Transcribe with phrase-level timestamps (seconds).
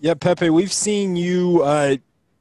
[0.00, 1.96] Yeah, Pepe, we've seen you uh,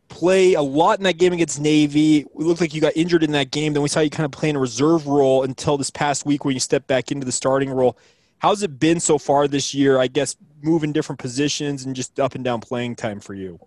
[0.10, 2.20] play a lot in that game against Navy.
[2.20, 3.74] It looked like you got injured in that game.
[3.74, 6.46] Then we saw you kind of play in a reserve role until this past week
[6.46, 7.98] when you stepped back into the starting role.
[8.38, 10.00] How's it been so far this year?
[10.00, 13.60] I guess moving different positions and just up and down playing time for you.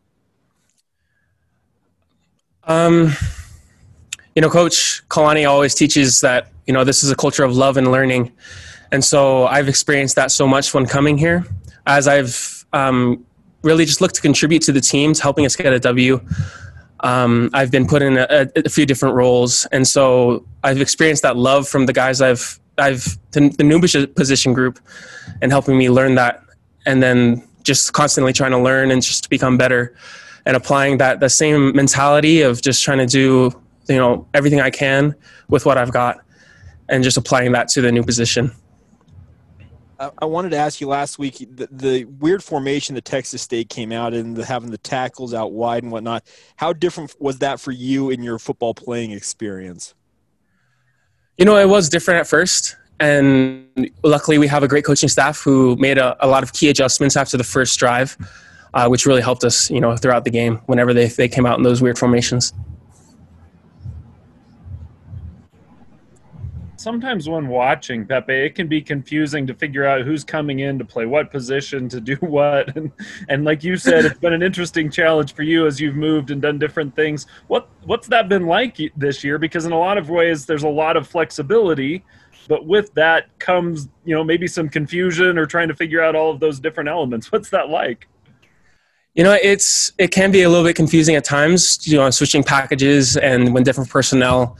[2.64, 3.12] Um,
[4.36, 7.76] you know, Coach Kalani always teaches that you know this is a culture of love
[7.76, 8.30] and learning,
[8.92, 11.44] and so I've experienced that so much when coming here,
[11.86, 13.26] as I've um,
[13.62, 16.20] really just look to contribute to the teams, helping us get a W.
[17.00, 21.36] Um, I've been put in a, a, few different roles, and so I've experienced that
[21.36, 24.78] love from the guys I've I've the, the new position group,
[25.40, 26.42] and helping me learn that,
[26.86, 29.94] and then just constantly trying to learn and just to become better,
[30.44, 33.50] and applying that the same mentality of just trying to do
[33.88, 35.14] you know everything I can
[35.48, 36.20] with what I've got,
[36.90, 38.52] and just applying that to the new position.
[40.00, 43.92] I wanted to ask you last week the, the, weird formation that Texas State came
[43.92, 46.24] out in, the, having the tackles out wide and whatnot.
[46.56, 49.94] How different was that for you in your football playing experience?
[51.36, 55.42] You know, it was different at first, and luckily we have a great coaching staff
[55.42, 58.16] who made a, a lot of key adjustments after the first drive,
[58.72, 61.58] uh, which really helped us, you know, throughout the game whenever they they came out
[61.58, 62.54] in those weird formations.
[66.80, 70.84] Sometimes when watching Pepe, it can be confusing to figure out who's coming in to
[70.84, 72.90] play what position to do what, and
[73.28, 76.40] and like you said, it's been an interesting challenge for you as you've moved and
[76.40, 77.26] done different things.
[77.48, 79.38] What what's that been like this year?
[79.38, 82.02] Because in a lot of ways, there's a lot of flexibility,
[82.48, 86.30] but with that comes you know maybe some confusion or trying to figure out all
[86.30, 87.30] of those different elements.
[87.30, 88.08] What's that like?
[89.14, 91.86] You know, it's it can be a little bit confusing at times.
[91.86, 94.56] You know, switching packages and when different personnel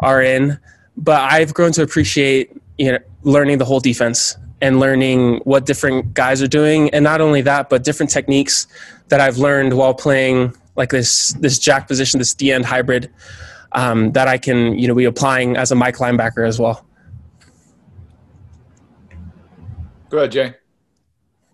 [0.00, 0.60] are in
[0.98, 6.12] but I've grown to appreciate you know learning the whole defense and learning what different
[6.14, 8.66] guys are doing, and not only that, but different techniques
[9.08, 13.10] that I've learned while playing like this this jack position, this D end hybrid
[13.72, 16.84] um, that I can you know be applying as a Mike linebacker as well.
[20.10, 20.54] Go ahead, Jay.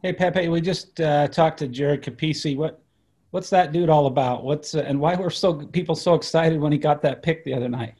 [0.02, 2.56] Hey Pepe, we just uh, talked to Jared Kapisi.
[2.56, 2.82] What
[3.30, 4.44] what's that dude all about?
[4.44, 7.52] What's uh, and why were so people so excited when he got that pick the
[7.52, 7.94] other night?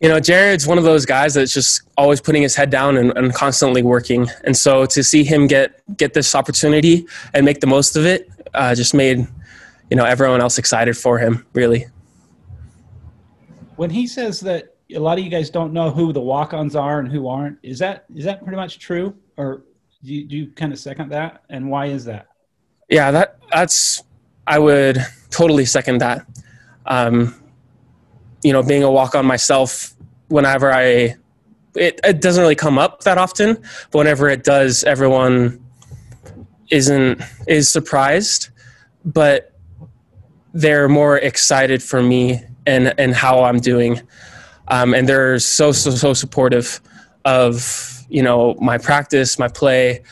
[0.00, 3.16] You know, Jared's one of those guys that's just always putting his head down and,
[3.16, 4.28] and, constantly working.
[4.44, 8.30] And so to see him get get this opportunity and make the most of it,
[8.54, 9.26] uh, just made
[9.90, 11.46] you know everyone else excited for him.
[11.52, 11.86] Really.
[13.76, 16.98] When he says that a lot of you guys don't know who the walk-ons are
[16.98, 19.64] and who aren't, is that is that pretty much true, or
[20.04, 21.42] do you, do you kind of second that?
[21.50, 22.28] And why is that?
[22.88, 24.04] Yeah, that that's
[24.46, 26.24] I would totally second that.
[26.86, 27.34] Um,
[28.42, 29.94] you know, being a walk on myself,
[30.28, 31.16] whenever I,
[31.74, 33.54] it, it doesn't really come up that often,
[33.90, 35.64] but whenever it does, everyone
[36.70, 38.50] isn't, is surprised,
[39.04, 39.52] but
[40.54, 44.00] they're more excited for me and, and how I'm doing.
[44.68, 46.80] Um, and they're so, so, so supportive
[47.24, 50.02] of, you know, my practice, my play.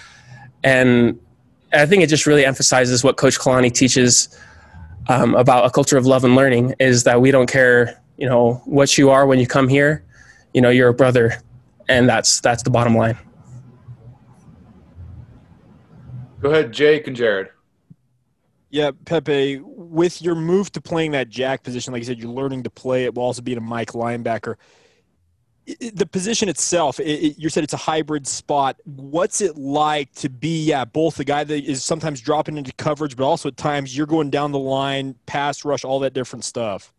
[0.65, 1.19] And
[1.73, 4.29] I think it just really emphasizes what Coach Kalani teaches
[5.09, 8.54] um, about a culture of love and learning is that we don't care you know
[8.65, 10.04] what you are when you come here
[10.56, 11.43] you know you're a brother
[11.88, 13.19] and that's that's the bottom line.
[16.41, 17.50] Go ahead jake and jared.
[18.71, 22.62] Yeah pepe with your move to playing that jack position like you said you're learning
[22.65, 24.56] to play it while also being a mike linebacker.
[25.66, 28.77] The position itself it, it, you said it's a hybrid spot.
[28.84, 33.15] What's it like to be yeah both the guy that is sometimes dropping into coverage
[33.16, 36.94] but also at times you're going down the line pass rush all that different stuff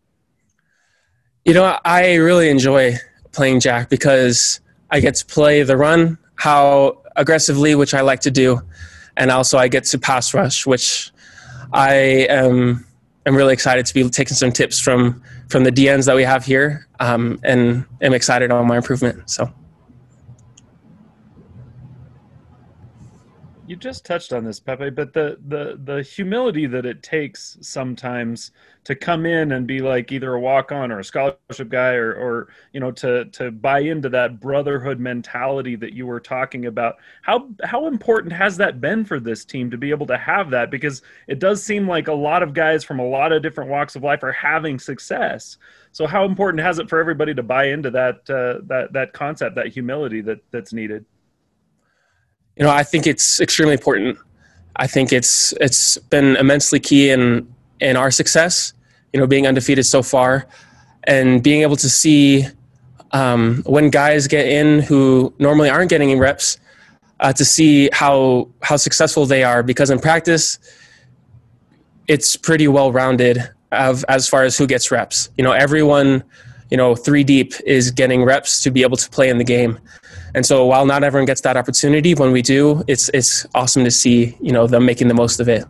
[1.48, 2.98] you know, I really enjoy
[3.32, 4.60] playing Jack because
[4.92, 8.62] I get to play the run how aggressively, which I like to do,
[9.16, 11.10] and also I get to pass rush, which
[11.72, 12.86] I am
[13.26, 16.24] am really excited to be taking some tips from from the D ends that we
[16.24, 19.30] have here, um, and am excited on my improvement.
[19.30, 19.52] So.
[23.68, 28.52] You just touched on this, Pepe, but the the the humility that it takes sometimes
[28.86, 32.14] to come in and be like either a walk on or a scholarship guy or
[32.14, 36.96] or you know to to buy into that brotherhood mentality that you were talking about.
[37.24, 40.72] How how important has that been for this team to be able to have that?
[40.72, 43.98] Because it does seem like a lot of guys from a lot of different walks
[43.98, 45.58] of life are having success.
[45.92, 49.56] So how important has it for everybody to buy into that uh, that that concept,
[49.56, 51.04] that humility that that's needed?
[52.58, 54.18] You know, I think it's extremely important.
[54.76, 57.48] I think it's it's been immensely key in
[57.80, 58.74] in our success.
[59.14, 60.48] You know, being undefeated so far,
[61.06, 62.46] and being able to see
[63.12, 66.60] um, when guys get in who normally aren't getting reps,
[67.20, 70.60] uh, to see how how successful they are because in practice
[72.08, 75.30] it's pretty well rounded of, as far as who gets reps.
[75.38, 76.24] You know, everyone,
[76.72, 79.78] you know, three deep is getting reps to be able to play in the game.
[80.38, 83.90] And so while not everyone gets that opportunity, when we do, it's it's awesome to
[83.90, 85.66] see, you know, them making the most of it.